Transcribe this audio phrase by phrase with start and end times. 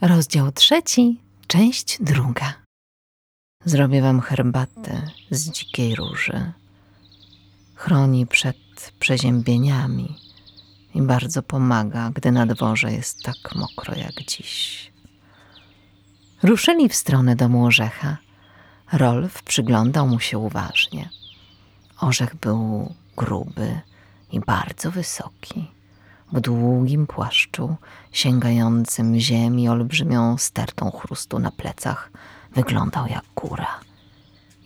[0.00, 2.54] Rozdział trzeci, część druga.
[3.64, 6.52] Zrobię wam herbatę z dzikiej róży.
[7.74, 8.56] Chroni przed
[9.00, 10.16] przeziębieniami
[10.94, 14.92] i bardzo pomaga, gdy na dworze jest tak mokro jak dziś.
[16.42, 18.16] Ruszyli w stronę domu Orzecha.
[18.92, 21.10] Rolf przyglądał mu się uważnie.
[22.00, 23.80] Orzech był gruby
[24.32, 25.79] i bardzo wysoki
[26.32, 27.76] w długim płaszczu,
[28.12, 32.10] sięgającym ziemi olbrzymią stertą chrustu na plecach,
[32.54, 33.80] wyglądał jak góra.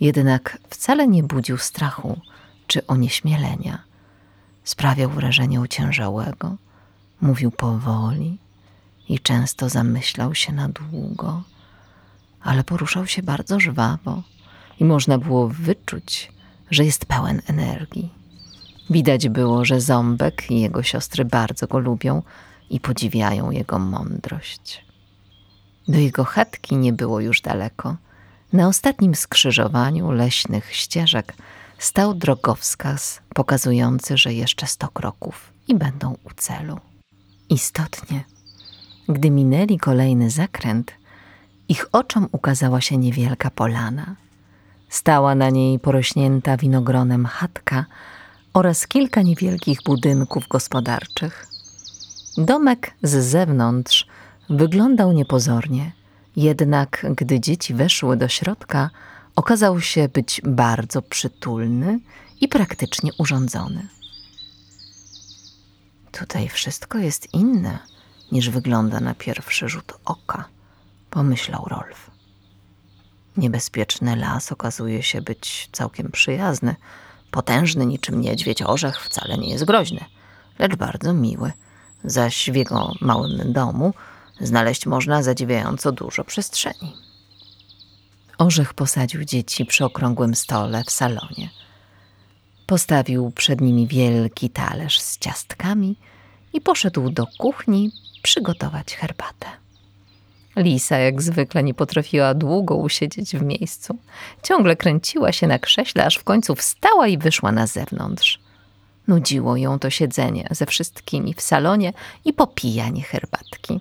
[0.00, 2.20] Jednak wcale nie budził strachu
[2.66, 3.78] czy onieśmielenia.
[4.64, 6.56] Sprawiał wrażenie ociężałego,
[7.20, 8.38] mówił powoli
[9.08, 11.42] i często zamyślał się na długo,
[12.42, 14.22] ale poruszał się bardzo żwawo
[14.80, 16.32] i można było wyczuć,
[16.70, 18.23] że jest pełen energii.
[18.90, 22.22] Widać było, że Ząbek i jego siostry bardzo go lubią
[22.70, 24.84] i podziwiają jego mądrość.
[25.88, 27.96] Do jego chatki nie było już daleko.
[28.52, 31.34] Na ostatnim skrzyżowaniu leśnych ścieżek
[31.78, 36.80] stał drogowskaz pokazujący, że jeszcze sto kroków i będą u celu.
[37.50, 38.24] Istotnie,
[39.08, 40.92] gdy minęli kolejny zakręt,
[41.68, 44.16] ich oczom ukazała się niewielka polana.
[44.88, 47.84] Stała na niej porośnięta winogronem chatka,
[48.54, 51.46] oraz kilka niewielkich budynków gospodarczych.
[52.36, 54.06] Domek z zewnątrz
[54.50, 55.92] wyglądał niepozornie,
[56.36, 58.90] jednak gdy dzieci weszły do środka,
[59.36, 62.00] okazał się być bardzo przytulny
[62.40, 63.88] i praktycznie urządzony.
[66.12, 67.78] Tutaj wszystko jest inne
[68.32, 70.44] niż wygląda na pierwszy rzut oka,
[71.10, 72.10] pomyślał Rolf.
[73.36, 76.76] Niebezpieczny las okazuje się być całkiem przyjazny,
[77.34, 80.04] Potężny niczym niedźwiedź orzech wcale nie jest groźny,
[80.58, 81.52] lecz bardzo miły.
[82.04, 83.94] Zaś w jego małym domu
[84.40, 86.96] znaleźć można zadziwiająco dużo przestrzeni.
[88.38, 91.50] Orzech posadził dzieci przy okrągłym stole w salonie.
[92.66, 95.96] Postawił przed nimi wielki talerz z ciastkami
[96.52, 99.63] i poszedł do kuchni przygotować herbatę.
[100.56, 103.98] Lisa jak zwykle nie potrafiła długo usiedzieć w miejscu.
[104.42, 108.40] Ciągle kręciła się na krześle, aż w końcu wstała i wyszła na zewnątrz.
[109.08, 111.92] Nudziło ją to siedzenie ze wszystkimi w salonie
[112.24, 113.80] i popijanie herbatki.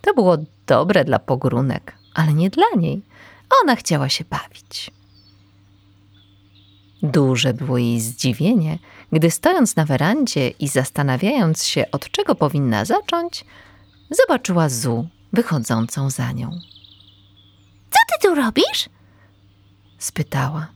[0.00, 0.36] To było
[0.66, 3.02] dobre dla pogrunek, ale nie dla niej.
[3.62, 4.90] Ona chciała się bawić.
[7.02, 8.78] Duże było jej zdziwienie,
[9.12, 13.44] gdy stojąc na werandzie i zastanawiając się, od czego powinna zacząć,
[14.10, 16.50] zobaczyła Zu wychodzącą za nią.
[17.90, 18.88] Co ty tu robisz?
[19.98, 20.66] spytała.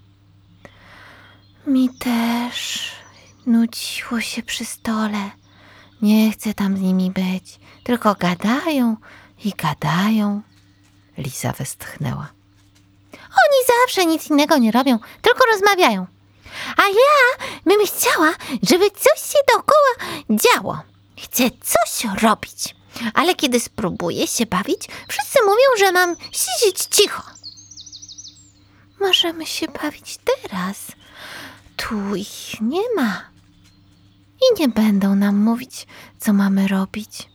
[1.67, 2.91] Mi też
[3.47, 5.31] nudziło się przy stole.
[6.03, 7.59] Nie chcę tam z nimi być.
[7.85, 8.97] Tylko gadają
[9.45, 10.43] i gadają.
[11.19, 12.27] Lisa westchnęła.
[13.13, 16.07] Oni zawsze nic innego nie robią, tylko rozmawiają.
[16.77, 20.79] A ja bym chciała, żeby coś się dookoła działo.
[21.23, 22.75] Chcę coś robić.
[23.15, 27.23] Ale kiedy spróbuję się bawić, wszyscy mówią, że mam siedzieć cicho.
[29.01, 30.77] Możemy się bawić teraz.
[31.77, 33.31] Tu ich nie ma.
[34.41, 35.87] I nie będą nam mówić,
[36.19, 37.29] co mamy robić.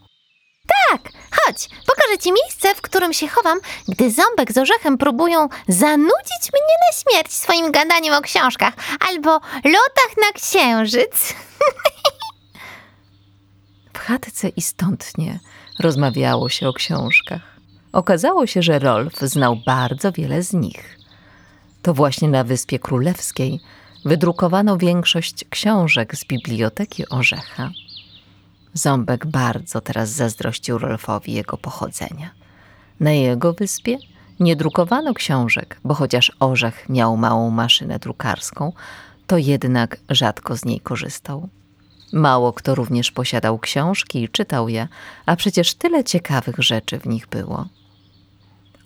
[0.90, 6.44] Tak, chodź, pokażę ci miejsce, w którym się chowam, gdy ząbek z orzechem próbują zanudzić
[6.54, 8.74] mnie na śmierć swoim gadaniem o książkach
[9.10, 11.34] albo lotach na księżyc.
[14.06, 15.40] Chatce istotnie
[15.80, 17.42] rozmawiało się o książkach.
[17.92, 21.00] Okazało się, że Rolf znał bardzo wiele z nich.
[21.82, 23.60] To właśnie na Wyspie Królewskiej
[24.06, 27.72] wydrukowano większość książek z biblioteki Orzecha.
[28.74, 32.30] Ząbek bardzo teraz zazdrościł Rolfowi jego pochodzenia.
[33.00, 33.98] Na jego wyspie
[34.40, 38.74] nie drukowano książek, bo chociaż Orzech miał małą maszynę drukarską,
[39.28, 41.50] to jednak rzadko z niej korzystał.
[42.14, 44.88] Mało kto również posiadał książki i czytał je,
[45.26, 47.68] a przecież tyle ciekawych rzeczy w nich było.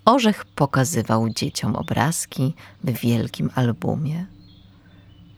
[0.05, 4.25] Orzech pokazywał dzieciom obrazki w wielkim albumie.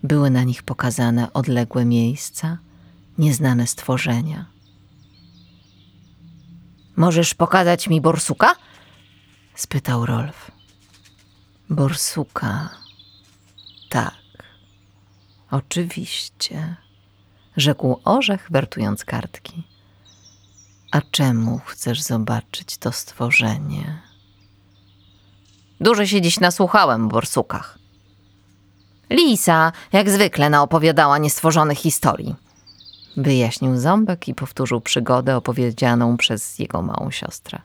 [0.03, 2.57] Były na nich pokazane odległe miejsca,
[3.17, 4.45] nieznane stworzenia.
[6.95, 8.55] Możesz pokazać mi borsuka?
[9.55, 10.51] spytał Rolf.
[11.69, 12.69] Borsuka.
[13.89, 14.13] Tak.
[15.51, 16.75] Oczywiście
[17.57, 19.63] rzekł orzech, wertując kartki.
[20.91, 24.01] A czemu chcesz zobaczyć to stworzenie?
[25.79, 27.79] Dużo się dziś nasłuchałem o borsukach.
[29.09, 32.35] Lisa, jak zwykle, naopowiadała niestworzonych historii.
[33.17, 37.61] Wyjaśnił ząbek i powtórzył przygodę opowiedzianą przez jego małą siostrę.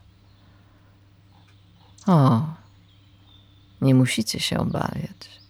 [2.07, 2.41] O,
[3.81, 5.41] nie musicie się obawiać.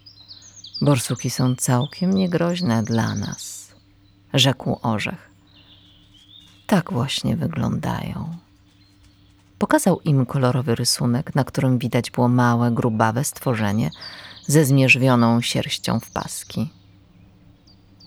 [0.81, 3.71] Borsuki są całkiem niegroźne dla nas,
[4.33, 5.29] rzekł orzech.
[6.67, 8.37] Tak właśnie wyglądają.
[9.57, 13.91] Pokazał im kolorowy rysunek, na którym widać było małe, grubawe stworzenie
[14.45, 16.69] ze zmierzwioną sierścią w paski.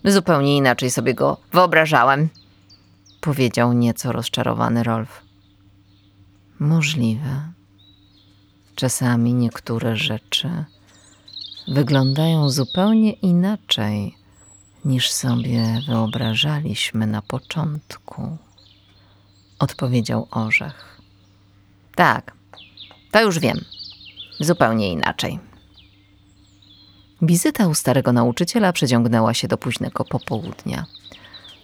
[0.05, 2.29] Zupełnie inaczej sobie go wyobrażałem,
[3.21, 5.23] powiedział nieco rozczarowany Rolf.
[6.59, 7.53] Możliwe.
[8.75, 10.65] Czasami niektóre rzeczy
[11.69, 14.20] wyglądają zupełnie inaczej
[14.85, 18.37] niż sobie wyobrażaliśmy na początku,
[19.59, 21.01] odpowiedział orzech.
[21.95, 22.33] Tak,
[23.11, 23.65] to już wiem.
[24.41, 25.39] Zupełnie inaczej.
[27.23, 30.87] Wizyta u starego nauczyciela przeciągnęła się do późnego popołudnia.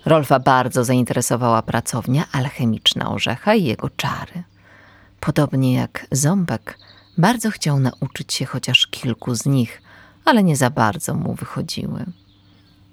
[0.04, 4.42] Rolfa bardzo zainteresowała pracownia alchemiczna orzecha i jego czary.
[5.20, 6.78] Podobnie jak Ząbek,
[7.18, 9.82] bardzo chciał nauczyć się chociaż kilku z nich,
[10.24, 12.04] ale nie za bardzo mu wychodziły.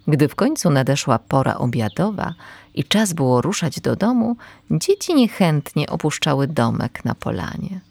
[0.07, 2.33] Gdy w końcu nadeszła pora obiadowa
[2.73, 4.35] i czas było ruszać do domu,
[4.71, 7.81] dzieci niechętnie opuszczały domek na polanie.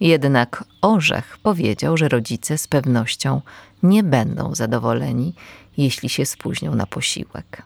[0.00, 3.40] Jednak Orzech powiedział, że rodzice z pewnością
[3.82, 5.34] nie będą zadowoleni,
[5.76, 7.62] jeśli się spóźnią na posiłek.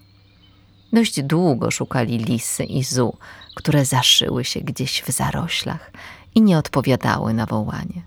[0.92, 3.16] Dość długo szukali lisy i zu,
[3.54, 5.92] które zaszyły się gdzieś w zaroślach
[6.34, 8.02] i nie odpowiadały na wołanie.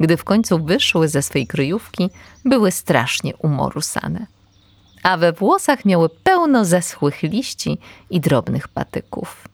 [0.00, 2.10] Gdy w końcu wyszły ze swej kryjówki,
[2.44, 4.26] były strasznie umorusane,
[5.06, 7.78] a we włosach miały pełno zeschłych liści
[8.10, 9.48] i drobnych patyków.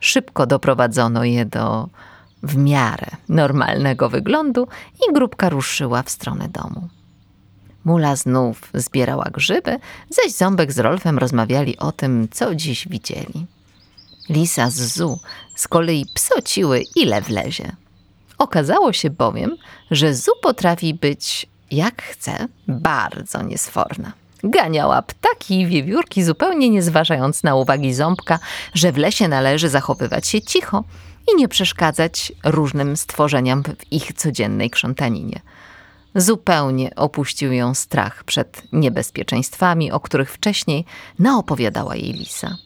[0.00, 1.88] Szybko doprowadzono je do
[2.42, 6.88] w miarę normalnego wyglądu i grupka ruszyła w stronę domu.
[7.84, 9.78] Mula znów zbierała grzyby,
[10.10, 13.46] zaś Ząbek z Rolfem rozmawiali o tym, co dziś widzieli.
[14.28, 15.18] Lisa z Zu
[15.54, 17.76] z kolei psociły ile wlezie.
[18.38, 19.56] Okazało się bowiem,
[19.90, 24.21] że Zu potrafi być, jak chce, bardzo niesforna.
[24.44, 28.38] Ganiała ptaki i wiewiórki, zupełnie nie zważając na uwagi ząbka,
[28.74, 30.84] że w lesie należy zachowywać się cicho
[31.32, 35.40] i nie przeszkadzać różnym stworzeniom w ich codziennej krzątaninie.
[36.14, 40.84] Zupełnie opuścił ją strach przed niebezpieczeństwami, o których wcześniej
[41.18, 42.56] naopowiadała jej lisa.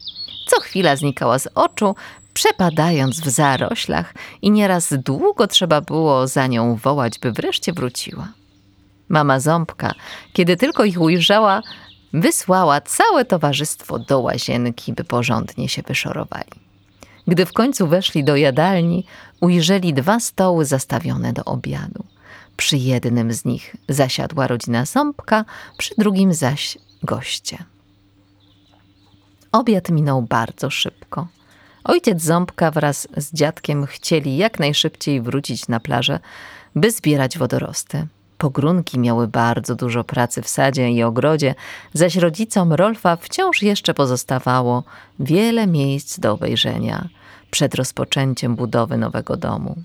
[0.47, 1.95] Co chwila znikała z oczu,
[2.35, 8.29] przepadając w zaroślach i nieraz długo trzeba było za nią wołać, by wreszcie wróciła.
[9.09, 9.95] Mama Ząbka,
[10.33, 11.63] kiedy tylko ich ujrzała,
[12.13, 16.67] wysłała całe towarzystwo do łazienki, by porządnie się wyszorowali.
[17.27, 19.07] Gdy w końcu weszli do jadalni,
[19.41, 22.05] ujrzeli dwa stoły zastawione do obiadu.
[22.57, 25.45] Przy jednym z nich zasiadła rodzina Ząbka,
[25.79, 27.59] przy drugim zaś goście.
[29.53, 31.27] Obiad minął bardzo szybko.
[31.85, 36.21] Ojciec Ząbka wraz z dziadkiem chcieli jak najszybciej wrócić na plażę,
[36.75, 38.07] by zbierać wodorosty.
[38.39, 41.55] Pogrunki miały bardzo dużo pracy w sadzie i ogrodzie,
[41.93, 44.85] zaś rodzicom Rolfa wciąż jeszcze pozostawało
[45.21, 47.09] wiele miejsc do obejrzenia
[47.51, 49.77] przed rozpoczęciem budowy nowego domu.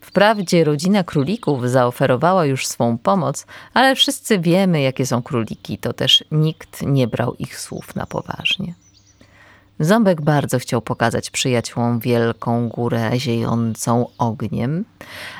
[0.00, 6.24] Wprawdzie rodzina królików zaoferowała już swą pomoc, ale wszyscy wiemy, jakie są króliki, to też
[6.30, 8.74] nikt nie brał ich słów na poważnie.
[9.80, 14.84] Ząbek bardzo chciał pokazać przyjaciółom wielką górę ziejącą ogniem,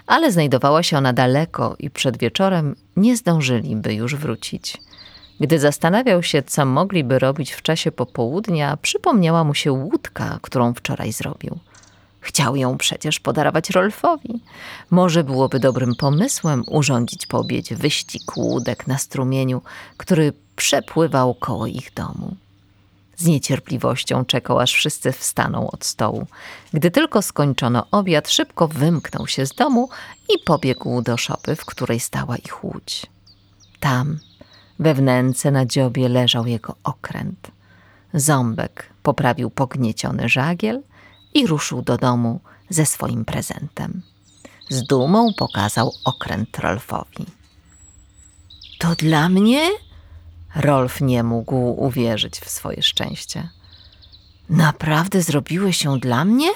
[0.06, 4.76] ale znajdowała się ona daleko i przed wieczorem nie zdążyliby już wrócić.
[5.40, 11.12] Gdy zastanawiał się, co mogliby robić w czasie popołudnia, przypomniała mu się łódka, którą wczoraj
[11.12, 11.58] zrobił.
[12.20, 14.42] Chciał ją przecież podarować Rolfowi.
[14.90, 19.62] Może byłoby dobrym pomysłem urządzić po obiedzie wyścig łódek na strumieniu,
[19.96, 22.36] który przepływał koło ich domu.
[23.20, 26.26] Z niecierpliwością czekał, aż wszyscy wstaną od stołu.
[26.72, 29.88] Gdy tylko skończono obiad, szybko wymknął się z domu
[30.28, 33.06] i pobiegł do szopy, w której stała ich łódź.
[33.80, 34.18] Tam,
[34.78, 37.50] we wnęce na dziobie, leżał jego okręt.
[38.14, 40.82] Ząbek poprawił pognieciony żagiel
[41.34, 44.02] i ruszył do domu ze swoim prezentem.
[44.68, 47.26] Z dumą pokazał okręt Rolfowi.
[48.78, 49.70] To dla mnie?
[50.56, 53.48] Rolf nie mógł uwierzyć w swoje szczęście.
[54.50, 56.48] Naprawdę zrobiłeś ją dla mnie?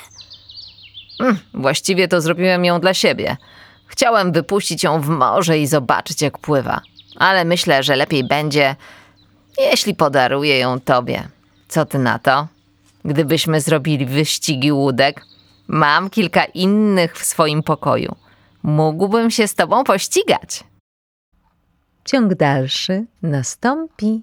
[1.20, 3.36] Mm, właściwie to zrobiłem ją dla siebie.
[3.86, 6.80] Chciałem wypuścić ją w morze i zobaczyć, jak pływa.
[7.16, 8.76] Ale myślę, że lepiej będzie,
[9.58, 11.28] jeśli podaruję ją tobie.
[11.68, 12.48] Co ty na to?
[13.04, 15.26] Gdybyśmy zrobili wyścigi łódek,
[15.68, 18.16] mam kilka innych w swoim pokoju.
[18.62, 20.64] Mógłbym się z tobą pościgać.
[22.04, 24.22] Ciąg dalszy nastąpi.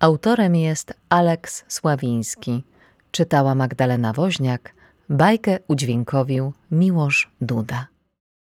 [0.00, 2.64] Autorem jest Aleks Sławiński.
[3.10, 4.74] Czytała Magdalena Woźniak.
[5.08, 7.93] Bajkę udźwiękowił Miłosz Duda.